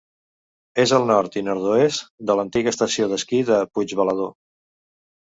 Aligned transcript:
És 0.83 0.93
al 0.97 1.03
nord 1.09 1.35
i 1.41 1.43
nord-oest 1.49 2.01
de 2.29 2.35
l'antiga 2.39 2.73
estació 2.75 3.09
d'esquí 3.11 3.43
de 3.51 3.59
Puigbalador. 3.77 4.33